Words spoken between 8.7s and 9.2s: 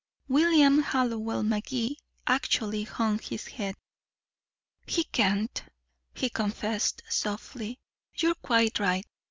right.